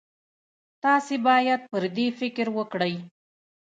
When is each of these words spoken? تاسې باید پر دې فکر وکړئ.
تاسې 0.83 1.15
باید 1.27 1.61
پر 1.71 1.83
دې 1.95 2.07
فکر 2.19 2.45
وکړئ. 2.57 2.95